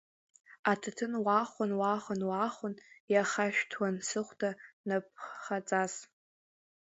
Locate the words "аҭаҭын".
0.71-1.13